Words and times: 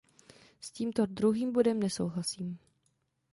S 0.61 0.71
tímto 0.71 1.05
druhým 1.05 1.51
bodem 1.53 1.79
nesouhlasím. 1.79 2.57